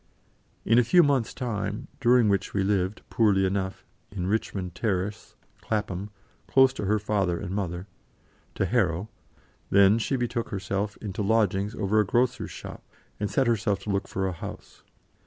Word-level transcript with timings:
In 0.65 0.79
a 0.79 0.83
few 0.83 1.03
months' 1.03 1.31
time 1.31 1.87
during 1.99 2.27
which 2.27 2.55
we 2.55 2.63
lived, 2.63 3.03
poorly 3.11 3.45
enough, 3.45 3.85
in 4.11 4.25
Richmond 4.25 4.73
Terrace, 4.73 5.35
Clapham, 5.61 6.09
close 6.47 6.73
to 6.73 6.85
her 6.85 6.97
father 6.97 7.39
and 7.39 7.51
mother 7.51 7.85
to 8.55 8.65
Harrow, 8.65 9.09
then, 9.69 9.99
she 9.99 10.15
betook 10.15 10.49
herself, 10.49 10.97
into 11.01 11.21
lodgings 11.21 11.75
over 11.75 11.99
a 11.99 12.03
grocer's 12.07 12.49
shop, 12.49 12.81
and 13.19 13.29
set 13.29 13.45
herself 13.45 13.77
to 13.81 13.91
look 13.91 14.07
for 14.07 14.25
a 14.25 14.31
house. 14.33 14.81